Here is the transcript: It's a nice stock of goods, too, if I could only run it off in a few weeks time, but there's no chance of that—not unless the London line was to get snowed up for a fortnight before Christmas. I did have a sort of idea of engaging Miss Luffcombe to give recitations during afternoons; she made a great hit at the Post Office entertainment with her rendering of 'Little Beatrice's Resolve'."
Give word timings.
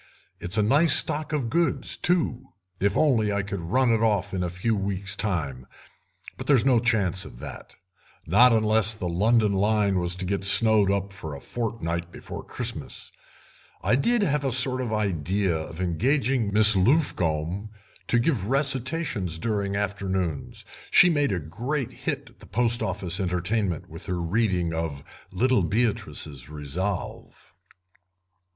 It's 0.39 0.57
a 0.57 0.63
nice 0.63 0.95
stock 0.95 1.31
of 1.31 1.47
goods, 1.47 1.95
too, 1.95 2.47
if 2.79 2.93
I 2.97 3.43
could 3.43 3.59
only 3.59 3.71
run 3.71 3.91
it 3.91 4.01
off 4.01 4.33
in 4.33 4.41
a 4.41 4.49
few 4.49 4.75
weeks 4.75 5.15
time, 5.15 5.67
but 6.37 6.47
there's 6.47 6.65
no 6.65 6.79
chance 6.79 7.23
of 7.23 7.37
that—not 7.37 8.51
unless 8.51 8.95
the 8.95 9.07
London 9.07 9.53
line 9.53 9.99
was 9.99 10.15
to 10.15 10.25
get 10.25 10.43
snowed 10.43 10.89
up 10.89 11.13
for 11.13 11.35
a 11.35 11.39
fortnight 11.39 12.11
before 12.11 12.43
Christmas. 12.43 13.11
I 13.83 13.95
did 13.95 14.23
have 14.23 14.43
a 14.43 14.51
sort 14.51 14.81
of 14.81 14.91
idea 14.91 15.55
of 15.55 15.79
engaging 15.79 16.51
Miss 16.51 16.75
Luffcombe 16.75 17.69
to 18.07 18.17
give 18.17 18.47
recitations 18.47 19.37
during 19.37 19.75
afternoons; 19.75 20.65
she 20.89 21.11
made 21.11 21.31
a 21.31 21.39
great 21.39 21.91
hit 21.91 22.31
at 22.31 22.39
the 22.39 22.47
Post 22.47 22.81
Office 22.81 23.19
entertainment 23.19 23.87
with 23.87 24.07
her 24.07 24.19
rendering 24.19 24.73
of 24.73 25.27
'Little 25.31 25.61
Beatrice's 25.61 26.49
Resolve'." 26.49 27.53